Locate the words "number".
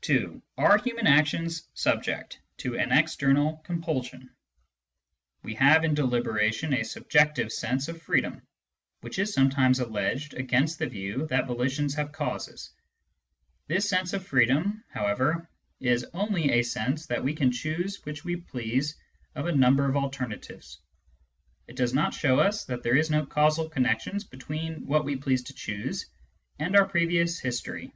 19.52-19.88